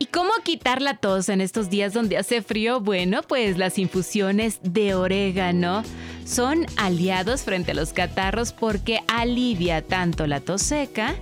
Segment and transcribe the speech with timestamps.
[0.00, 2.80] ¿Y cómo quitar la tos en estos días donde hace frío?
[2.80, 5.82] Bueno, pues las infusiones de orégano
[6.24, 11.16] son aliados frente a los catarros porque alivia tanto la tos seca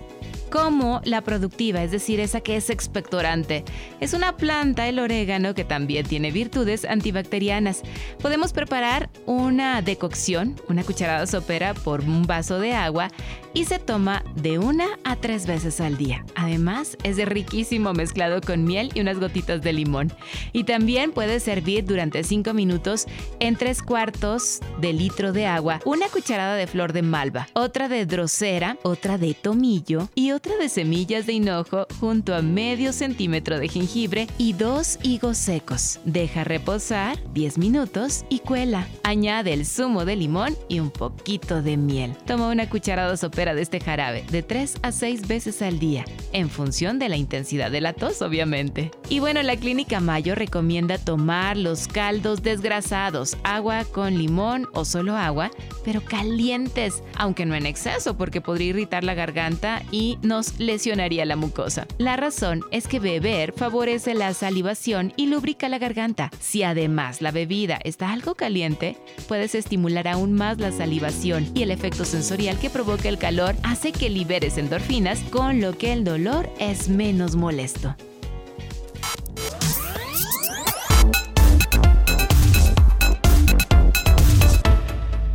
[0.51, 3.65] como la productiva, es decir, esa que es expectorante.
[4.01, 7.83] Es una planta, el orégano, que también tiene virtudes antibacterianas.
[8.21, 13.11] Podemos preparar una decocción, una cucharada sopera por un vaso de agua
[13.57, 16.27] y se toma de una a tres veces al día.
[16.35, 20.13] Además, es de riquísimo mezclado con miel y unas gotitas de limón.
[20.53, 23.07] Y también puede servir durante cinco minutos
[23.41, 28.05] en tres cuartos de litro de agua, una cucharada de flor de malva, otra de
[28.05, 33.69] drosera, otra de tomillo y otra de semillas de hinojo junto a medio centímetro de
[33.69, 35.99] jengibre y dos higos secos.
[36.05, 38.87] Deja reposar 10 minutos y cuela.
[39.03, 42.15] Añade el zumo de limón y un poquito de miel.
[42.27, 46.51] Toma una cucharada sopera de este jarabe de 3 a 6 veces al día, en
[46.51, 48.91] función de la intensidad de la tos, obviamente.
[49.09, 55.17] Y bueno, la Clínica Mayo recomienda tomar los caldos desgrasados, agua con limón o solo
[55.17, 55.51] agua,
[55.85, 61.37] pero calientes, aunque no en exceso porque podría irritar la garganta y nos lesionaría la
[61.37, 61.87] mucosa.
[61.99, 66.31] La razón es que beber favorece la salivación y lubrica la garganta.
[66.41, 68.97] Si además la bebida está algo caliente,
[69.29, 73.93] puedes estimular aún más la salivación y el efecto sensorial que provoca el calor hace
[73.93, 77.95] que liberes endorfinas, con lo que el dolor es menos molesto.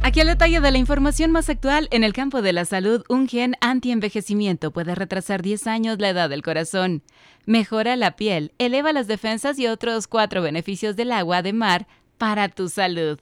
[0.01, 3.29] Aquí el detalle de la información más actual en el campo de la salud, un
[3.29, 7.03] gen anti-envejecimiento puede retrasar 10 años la edad del corazón,
[7.45, 11.87] mejora la piel, eleva las defensas y otros cuatro beneficios del agua de mar
[12.17, 13.19] para tu salud.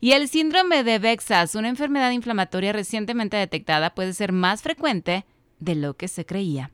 [0.00, 5.26] Y el síndrome de Vexas, una enfermedad inflamatoria recientemente detectada, puede ser más frecuente
[5.58, 6.70] de lo que se creía.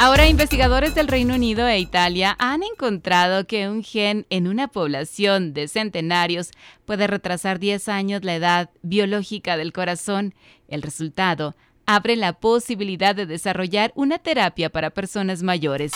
[0.00, 5.52] Ahora, investigadores del Reino Unido e Italia han encontrado que un gen en una población
[5.52, 6.50] de centenarios
[6.86, 10.34] puede retrasar 10 años la edad biológica del corazón.
[10.68, 11.54] El resultado
[11.86, 15.92] abre la posibilidad de desarrollar una terapia para personas mayores.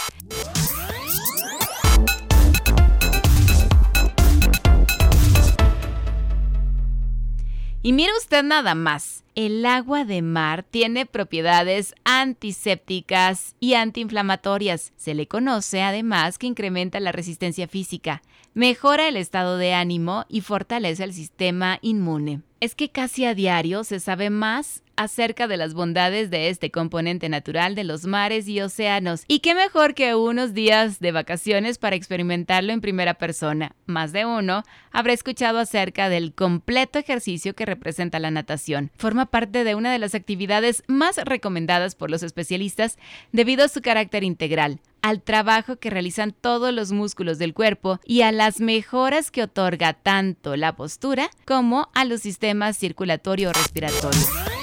[7.87, 14.95] Y mire usted nada más, el agua de mar tiene propiedades antisépticas y antiinflamatorias.
[14.97, 18.23] Se le conoce además que incrementa la resistencia física,
[18.55, 22.41] mejora el estado de ánimo y fortalece el sistema inmune.
[22.61, 27.29] Es que casi a diario se sabe más acerca de las bondades de este componente
[27.29, 29.25] natural de los mares y océanos.
[29.29, 33.75] Y qué mejor que unos días de vacaciones para experimentarlo en primera persona.
[33.87, 34.63] Más de uno
[34.93, 38.91] habrá escuchado acerca del completo ejercicio que representa la natación.
[38.97, 42.99] Forma parte de una de las actividades más recomendadas por los especialistas
[43.33, 48.23] debido a su carácter integral al trabajo que realizan todos los músculos del cuerpo y
[48.23, 54.54] a las mejoras que otorga tanto la postura como a los sistemas circulatorio respiratorio.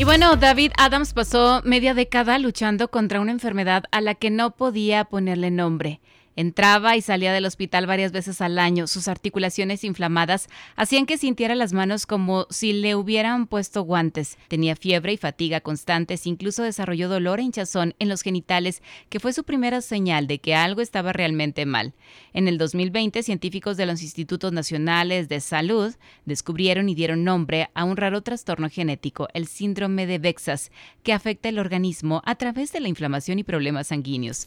[0.00, 4.56] Y bueno, David Adams pasó media década luchando contra una enfermedad a la que no
[4.56, 6.00] podía ponerle nombre.
[6.40, 8.86] Entraba y salía del hospital varias veces al año.
[8.86, 14.38] Sus articulaciones inflamadas hacían que sintiera las manos como si le hubieran puesto guantes.
[14.48, 19.34] Tenía fiebre y fatiga constantes, incluso desarrolló dolor e hinchazón en los genitales, que fue
[19.34, 21.92] su primera señal de que algo estaba realmente mal.
[22.32, 27.84] En el 2020, científicos de los Institutos Nacionales de Salud descubrieron y dieron nombre a
[27.84, 30.72] un raro trastorno genético, el síndrome de Vexas,
[31.02, 34.46] que afecta el organismo a través de la inflamación y problemas sanguíneos.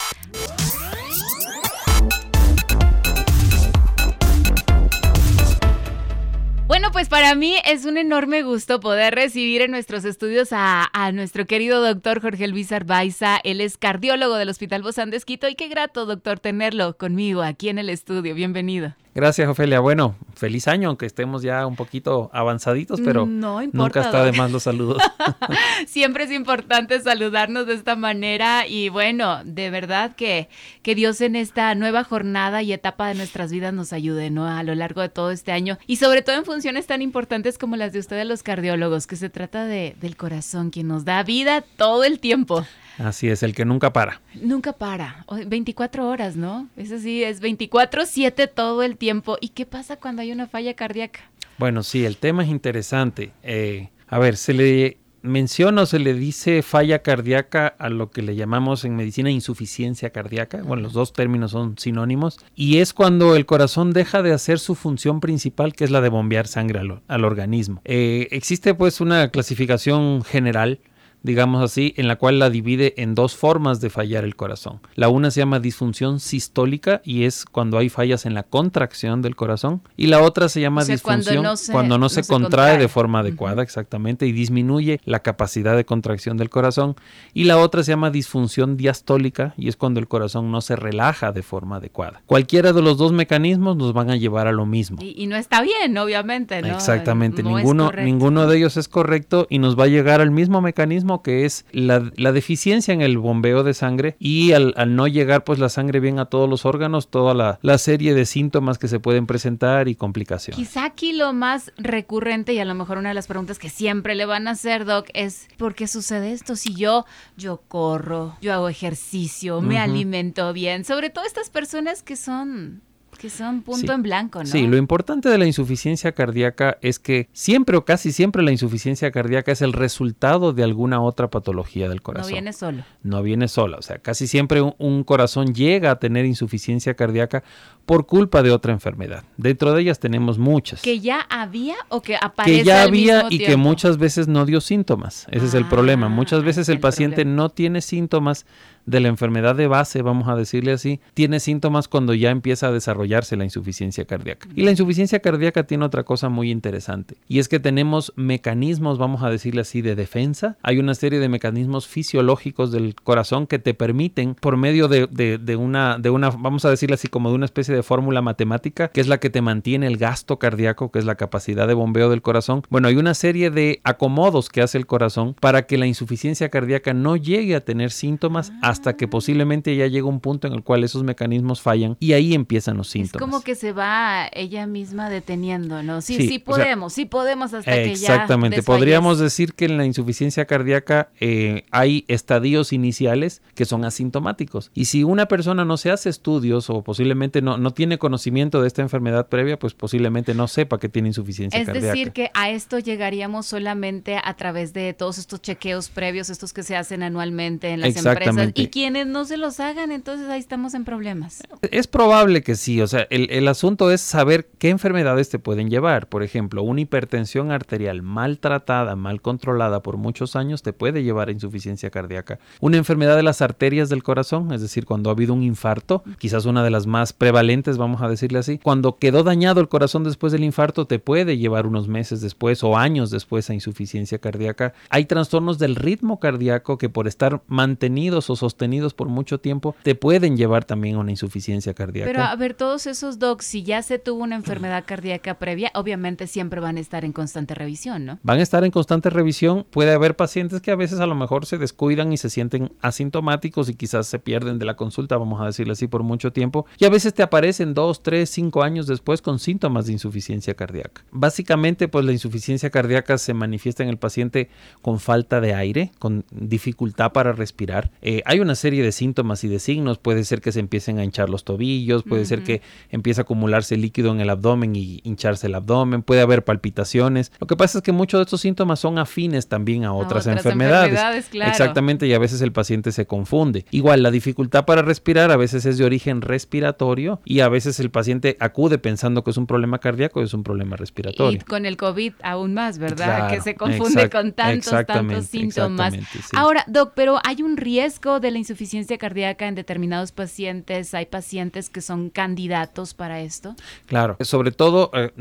[7.04, 11.82] Pues para mí es un enorme gusto poder recibir en nuestros estudios a, nuestro querido
[11.86, 13.42] doctor Jorge Luis Arbaiza.
[13.44, 17.68] Él es cardiólogo del Hospital Bozán de Esquito y qué grato, doctor, tenerlo conmigo aquí
[17.68, 18.34] en el estudio.
[18.36, 18.96] Bienvenido.
[19.16, 19.80] Gracias, Ofelia.
[19.80, 24.64] Bueno, feliz año, aunque estemos ya un poquito avanzaditos, pero nunca está de más los
[24.64, 25.02] saludos.
[25.88, 30.50] Siempre es importante saludarnos de esta manera y bueno, de verdad que,
[30.82, 34.48] que Dios en esta nueva jornada y etapa de nuestras vidas nos ayude, ¿no?
[34.48, 37.76] A lo largo de todo este año y sobre todo en funciones tan importantes como
[37.76, 41.62] las de ustedes los cardiólogos, que se trata de, del corazón, quien nos da vida
[41.78, 42.66] todo el tiempo.
[42.98, 44.22] Así es, el que nunca para.
[44.42, 45.26] Nunca para.
[45.48, 46.68] 24 horas, ¿no?
[46.78, 49.38] Eso sí, es 24/7 todo el tiempo.
[49.42, 51.22] ¿Y qué pasa cuando hay una falla cardíaca?
[51.58, 53.32] Bueno, sí, el tema es interesante.
[53.44, 58.22] Eh, a ver, se le menciona o se le dice falla cardíaca a lo que
[58.22, 60.62] le llamamos en medicina insuficiencia cardíaca.
[60.62, 62.40] Bueno, los dos términos son sinónimos.
[62.56, 66.10] Y es cuando el corazón deja de hacer su función principal, que es la de
[66.10, 67.82] bombear sangre al, organismo.
[67.86, 70.80] Eh, existe pues una clasificación general
[71.24, 74.82] digamos así, en la cual la divide en dos formas de fallar el corazón.
[74.96, 79.36] La una se llama disfunción sistólica y es cuando hay fallas en la contracción del
[79.36, 84.28] corazón y la otra se llama disfunción cuando no se, contrae, de forma adecuada, exactamente,
[84.28, 86.96] y disminuye la capacidad de contracción del corazón
[87.34, 91.32] y la otra se llama disfunción diastólica y es cuando el corazón no se relaja
[91.32, 92.22] de forma adecuada.
[92.26, 94.98] Cualquiera de los dos mecanismos nos van a llevar a lo mismo.
[95.02, 96.68] Y, no está bien, obviamente, ¿no?
[96.68, 101.13] Exactamente, ninguno, ninguno de ellos es correcto y nos va a llegar al mismo mecanismo
[101.22, 105.70] que es la, deficiencia en el bombeo de sangre y al, no llegar pues la
[105.70, 109.28] sangre bien a todos los órganos, toda la, la, serie de síntomas que se pueden
[109.28, 110.58] presentar y complicaciones.
[110.58, 114.16] Quizá aquí lo más recurrente y a lo mejor una de las preguntas que siempre
[114.16, 116.56] le van a hacer, Doc, es ¿por qué sucede esto?
[116.56, 117.06] Si yo,
[117.38, 122.82] yo corro, yo hago ejercicio, me alimento bien, sobre todo estas personas que son
[123.18, 124.46] que son punto en blanco, ¿no?
[124.46, 129.12] Sí, lo importante de la insuficiencia cardíaca es que siempre o casi siempre la insuficiencia
[129.12, 132.30] cardíaca es el resultado de alguna otra patología del corazón.
[132.30, 132.84] No viene solo.
[133.04, 137.44] No viene sola, o sea, casi siempre un, corazón llega a tener insuficiencia cardíaca
[137.86, 139.26] por culpa de otra enfermedad.
[139.38, 140.82] Dentro de ellas tenemos muchas.
[140.82, 144.62] ¿Que ya había o que aparece Que ya había y que muchas veces no dio
[144.62, 145.28] síntomas.
[145.30, 146.08] Ese es el problema.
[146.08, 148.46] Muchas ah, veces el, paciente no tiene síntomas
[148.86, 152.72] de la enfermedad de base, vamos a decirle así, tiene síntomas cuando ya empieza a
[152.72, 154.48] desarrollarse la insuficiencia cardíaca.
[154.56, 159.24] Y la insuficiencia cardíaca tiene otra cosa muy interesante, y es que tenemos mecanismos, vamos
[159.24, 160.58] a decirle así, de defensa.
[160.64, 165.56] Hay una serie de mecanismos fisiológicos del corazón que te permiten, por medio de, de,
[165.56, 169.02] una, de una, vamos a decirle así, como de una especie de fórmula matemática, que
[169.02, 172.22] es la que te mantiene el gasto cardíaco, que es la capacidad de bombeo del
[172.22, 172.64] corazón.
[172.70, 176.94] Bueno, hay una serie de acomodos que hace el corazón para que la insuficiencia cardíaca
[176.94, 180.84] no llegue a tener síntomas hasta que posiblemente ya llega un punto en el cual
[180.84, 183.16] esos mecanismos fallan y ahí empiezan los síntomas.
[183.16, 186.02] Es como que se va ella misma deteniendo, ¿no?
[186.02, 188.14] Sí, sí, podemos, sí podemos hasta que ya.
[188.14, 194.72] Exactamente, podríamos decir que en la insuficiencia cardíaca eh, hay estadios iniciales que son asintomáticos.
[194.74, 198.68] Y si una persona no se hace estudios o posiblemente no, no tiene conocimiento de
[198.68, 201.88] esta enfermedad previa, pues posiblemente no sepa que tiene insuficiencia cardíaca.
[201.88, 206.54] Es decir, que a esto llegaríamos solamente a través de todos estos chequeos previos, estos
[206.54, 210.40] que se hacen anualmente en las empresas y quienes no se los hagan, entonces ahí
[210.40, 211.44] estamos en problemas.
[211.72, 216.08] Es probable que sí, o sea, el, asunto es saber qué enfermedades te pueden llevar.
[216.08, 221.30] Por ejemplo, una hipertensión arterial mal tratada, mal controlada por muchos años te puede llevar
[221.30, 222.40] a insuficiencia cardíaca.
[222.60, 226.46] Una enfermedad de las arterias del corazón, es decir, cuando ha habido un infarto, quizás
[226.46, 230.32] una de las más prevalentes, vamos a decirle así, cuando quedó dañado el corazón después
[230.34, 234.74] del infarto, te puede llevar unos meses después o años después a insuficiencia cardíaca.
[234.90, 238.53] Hay trastornos del ritmo cardíaco que por estar mantenidos o sostenidos
[238.94, 242.12] por mucho tiempo, te pueden llevar también a una insuficiencia cardíaca.
[242.12, 246.28] Pero a ver, todos esos docs, si ya se tuvo una enfermedad cardíaca previa, obviamente
[246.28, 248.20] siempre van a estar en constante revisión, ¿no?
[248.24, 249.66] Van a estar en constante revisión.
[249.70, 253.70] Puede haber pacientes que a veces a lo mejor se descuidan y se sienten asintomáticos
[253.70, 256.66] y quizás se pierden de la consulta, vamos a decirle así, por mucho tiempo.
[256.78, 261.04] Y a veces te aparecen dos, tres, cinco años después con síntomas de insuficiencia cardíaca.
[261.12, 264.50] Básicamente, pues la insuficiencia cardíaca se manifiesta en el paciente
[264.82, 267.92] con falta de aire, con dificultad para respirar.
[268.02, 269.98] Eh, hay una serie de síntomas y de signos.
[269.98, 273.78] Puede ser que se empiecen a hinchar los tobillos, puede ser que empiece a acumularse
[273.78, 277.32] líquido en el abdomen y hincharse el abdomen, puede haber palpitaciones.
[277.40, 281.30] Lo que pasa es que muchos de estos síntomas son afines también a otras, enfermedades.
[281.34, 283.66] Exactamente, y a veces el paciente se confunde.
[283.72, 287.90] Igual, la dificultad para respirar a veces es de origen respiratorio y a veces el
[287.90, 291.40] paciente acude pensando que es un problema cardíaco y es un problema respiratorio.
[291.40, 293.30] Y con el COVID aún más, ¿verdad?
[293.30, 295.94] que se confunde con tantos, tantos síntomas.
[296.34, 300.94] Ahora, Doc, pero hay un riesgo de la insuficiencia cardíaca en determinados pacientes?
[300.94, 303.56] ¿Hay pacientes que son candidatos para esto?
[303.86, 305.12] Claro, sobre todo, eh,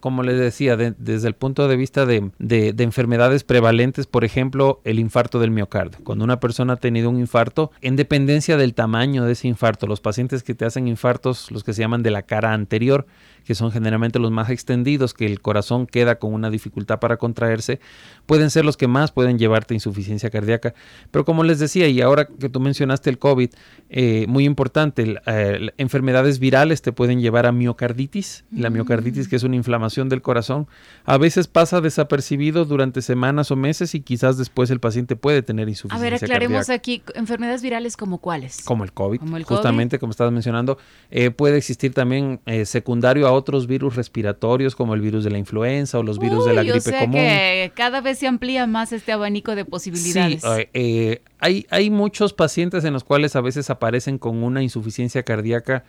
[0.00, 4.24] como les decía, de- desde el punto de vista de, de- de enfermedades prevalentes, por
[4.24, 5.98] ejemplo, el infarto del miocardio.
[6.02, 10.00] Cuando una persona ha tenido un infarto, en dependencia del tamaño de ese infarto, los
[10.00, 13.06] pacientes que te hacen infartos, los que se llaman de la cara anterior,
[13.44, 17.80] que son generalmente los más extendidos, que el corazón queda con una dificultad para contraerse,
[18.24, 20.74] pueden ser los que más pueden llevarte insuficiencia cardíaca.
[21.10, 23.50] Pero como les decía, y ahora que tú mencionaste el COVID,
[23.90, 28.44] eh, muy importante, eh, enfermedades virales te pueden llevar a miocarditis.
[28.50, 30.66] La miocarditis, que es una inflamación del corazón,
[31.04, 35.66] a veces pasa desapercibido durante semanas o meses y quizás después el paciente puede tener
[35.66, 36.72] A insuficiencia ver, aclaremos cardíaca.
[36.72, 38.62] aquí, enfermedades virales como cuáles.
[38.64, 40.78] Como el COVID, Como el justamente como estabas mencionando,
[41.10, 45.98] eh, puede existir también secundario a otros virus respiratorios como el virus de la influenza
[45.98, 47.16] o los virus de la gripe o sea común.
[47.16, 50.42] que cada vez se amplía más este abanico de posibilidades.
[50.42, 55.84] Sí, hay, muchos pacientes en los cuales a veces aparecen con una insuficiencia cardíaca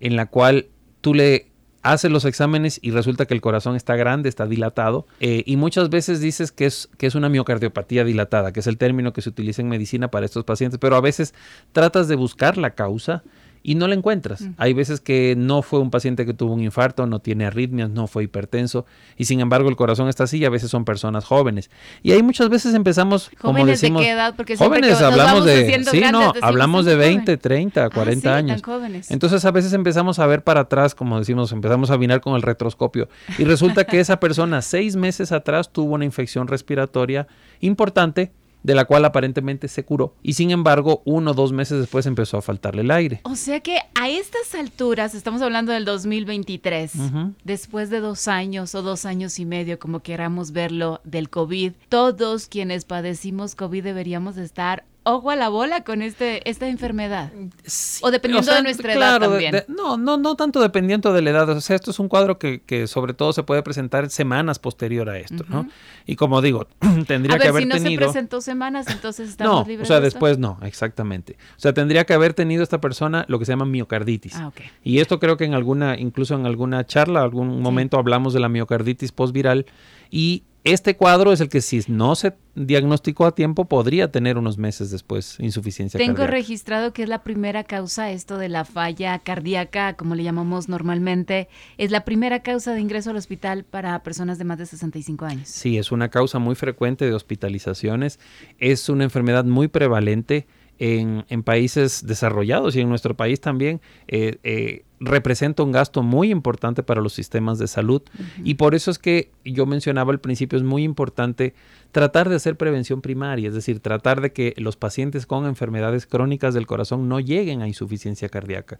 [0.00, 0.66] en la cual
[1.00, 1.46] tú le
[1.82, 5.90] haces los exámenes y resulta que el corazón está grande, está dilatado eh, y muchas
[5.90, 9.28] veces dices que es, que es una miocardiopatía dilatada, que es el término que se
[9.28, 11.32] utiliza en medicina para estos pacientes, pero a veces
[11.70, 13.22] tratas de buscar la causa
[13.68, 14.44] y no la encuentras.
[14.58, 18.06] Hay veces que no fue un paciente que tuvo un infarto, no tiene arritmias, no
[18.06, 21.68] fue hipertenso y sin embargo el corazón está así y a veces son personas jóvenes.
[22.04, 24.34] Y ahí muchas veces empezamos, como ¿Jóvenes de decimos, qué edad?
[24.36, 27.16] Porque jóvenes que hablamos de sí, grandes no, hablamos de "Tan joven".
[27.16, 28.62] 20, 30, 40 Ah, sí, años.
[28.62, 29.10] jóvenes.
[29.10, 32.42] Entonces a veces empezamos a ver para atrás, como decimos, empezamos a mirar con el
[32.42, 37.26] retroscopio y resulta que esa persona seis meses atrás tuvo una infección respiratoria
[37.60, 38.30] importante
[38.66, 42.36] de la cual aparentemente se curó y sin embargo uno o dos meses después empezó
[42.36, 43.20] a faltarle el aire.
[43.22, 47.32] O sea que a estas alturas, estamos hablando del 2023, Ujú.
[47.44, 52.48] después de dos años o dos años y medio, como queramos verlo, del COVID, todos
[52.48, 57.32] quienes padecimos COVID deberíamos de estar ojo a la bola con este, esta enfermedad.
[57.64, 59.52] Sí, O dependiendo de nuestra edad también.
[59.52, 61.48] de- no, no, no tanto dependiendo de la edad.
[61.50, 65.08] O sea, esto es un cuadro que, que sobre todo se puede presentar semanas posterior
[65.08, 65.68] a esto, ¿no?
[66.06, 66.66] Y como digo,
[67.06, 68.02] tendría a que ver, haber si no se tenido.
[68.02, 70.16] presentó semanas, entonces estamos No, libres o sea, de esto?
[70.16, 71.36] después no, exactamente.
[71.56, 74.34] O sea, tendría que haber tenido esta persona lo que se llama miocarditis.
[74.36, 74.60] Ah, ok.
[74.82, 78.48] Y esto creo que en alguna, incluso en alguna charla, algún momento hablamos de la
[78.48, 79.66] miocarditis postviral.
[80.10, 84.58] Y este cuadro es el que si no se diagnosticó a tiempo podría tener unos
[84.58, 86.32] meses después insuficiencia Tengo cardíaca.
[86.32, 91.48] registrado que es la primera causa, esto de la falla cardíaca, como le llamamos normalmente,
[91.78, 95.48] es la primera causa de ingreso al hospital para personas de más de 65 años.
[95.48, 98.18] Sí, es una causa muy frecuente de hospitalizaciones.
[98.58, 100.46] Es una enfermedad muy prevalente
[100.78, 103.80] en, en países desarrollados y en nuestro país también.
[104.08, 108.02] eh, eh, representa un gasto muy importante para los sistemas de salud
[108.42, 111.54] y por eso es que yo mencionaba al principio es muy importante
[111.92, 116.52] tratar de hacer prevención primaria, es decir, tratar de que los pacientes con enfermedades crónicas
[116.52, 118.78] del corazón no lleguen a insuficiencia cardíaca.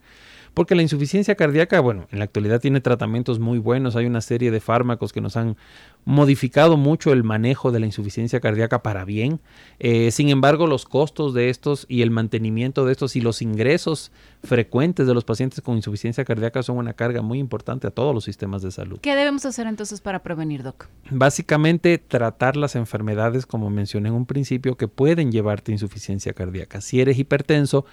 [0.53, 4.51] Porque la insuficiencia cardíaca, bueno, en la actualidad tiene tratamientos muy buenos, hay una serie
[4.51, 5.57] de fármacos que nos han
[6.05, 9.41] modificado mucho el manejo de la insuficiencia cardíaca para bien.
[9.79, 14.13] Eh, sin embargo, los costos de estos y el mantenimiento de estos y los ingresos
[14.45, 18.25] frecuentes de los pacientes con insuficiencia cardíaca son una carga muy importante a todos los
[18.25, 18.99] sistemas de salud.
[19.01, 20.89] ¿Qué debemos hacer entonces para prevenir, Doc?
[21.11, 26.81] Básicamente tratar las enfermedades, como mencioné en un principio, que pueden llevarte a insuficiencia cardíaca.
[26.81, 27.85] Si eres hipertenso,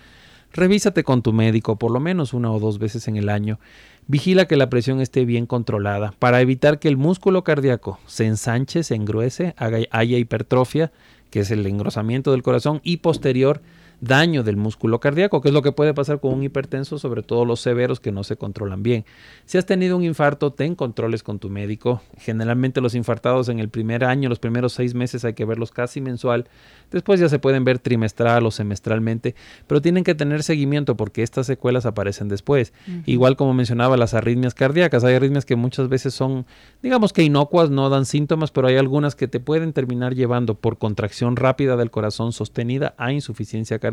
[0.51, 3.60] revísate con tu médico por lo menos una o dos veces en el año.
[4.08, 8.84] Vigila que la presión esté bien controlada para evitar que el músculo cardíaco se ensanche,
[8.84, 10.91] se engruese, haga, haya hipertrofia,
[11.29, 13.62] que es el engrosamiento del corazón, y posterior
[14.03, 17.45] daño del músculo cardíaco, que es lo que puede pasar con un hipertenso, sobre todo
[17.45, 19.05] los severos que no se controlan bien.
[19.45, 22.01] Si has tenido un infarto, ten controles con tu médico.
[22.17, 26.01] Generalmente los infartados en el primer año, los primeros seis meses hay que verlos casi
[26.01, 26.48] mensual.
[26.91, 29.36] Después ya se pueden ver trimestral o semestralmente,
[29.67, 32.74] pero tienen que tener seguimiento porque estas secuelas aparecen después.
[33.05, 36.45] Igual como mencionaba las arritmias cardíacas, hay arritmias que muchas veces son,
[36.81, 40.77] digamos que inocuas, no dan síntomas, pero hay algunas que te pueden terminar llevando por
[40.77, 43.92] contracción rápida del corazón sostenida a insuficiencia cardíaca.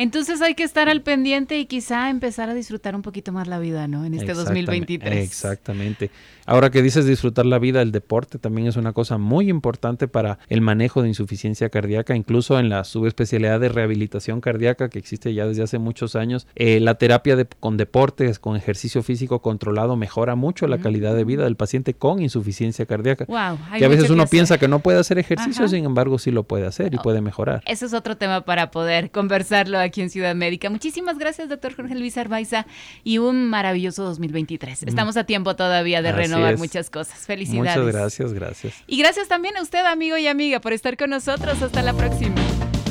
[0.00, 3.58] Entonces hay que estar al pendiente y quizá empezar a disfrutar un poquito más la
[3.58, 4.04] vida, ¿no?
[4.04, 5.24] En este Exactamente, 2023.
[5.24, 6.10] Exactamente.
[6.46, 10.38] Ahora que dices disfrutar la vida, el deporte también es una cosa muy importante para
[10.48, 15.46] el manejo de insuficiencia cardíaca, incluso en la subespecialidad de rehabilitación cardíaca que existe ya
[15.46, 16.46] desde hace muchos años.
[16.54, 21.24] Eh, la terapia de- con deportes, con ejercicio físico controlado, mejora mucho la calidad de
[21.24, 23.24] vida del paciente con insuficiencia cardíaca.
[23.26, 25.68] Wow, hay que a veces uno piensa que no puede hacer ejercicio, Ajá.
[25.74, 27.62] sin embargo sí lo puede hacer y puede mejorar.
[27.66, 30.70] Ese es otro tema para poder conversarlo aquí en Ciudad Médica.
[30.70, 32.66] Muchísimas gracias, doctor Jorge Luis Arbaiza,
[33.04, 34.82] y un maravilloso 2023.
[34.82, 34.88] Mm.
[34.88, 37.20] Estamos a tiempo todavía de renovar muchas cosas.
[37.26, 37.76] Felicidades.
[37.76, 38.74] Muchas gracias, gracias.
[38.86, 41.62] Y gracias también a usted, amigo y amiga, por estar con nosotros.
[41.62, 42.34] Hasta la próxima.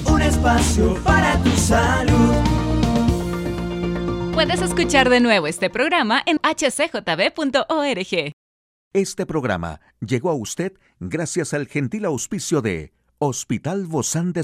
[0.05, 2.35] Un espacio para tu salud.
[4.33, 8.33] Puedes escuchar de nuevo este programa en hcjb.org.
[8.93, 14.43] Este programa llegó a usted gracias al gentil auspicio de Hospital Bozán de